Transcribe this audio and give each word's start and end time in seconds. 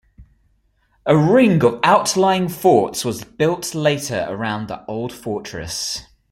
A 1.05 1.15
ring 1.15 1.63
of 1.63 1.79
outlying 1.83 2.49
forts 2.49 3.05
was 3.05 3.23
built 3.23 3.75
later 3.75 4.25
around 4.31 4.67
the 4.67 4.83
old 4.87 5.13
fortress. 5.13 6.07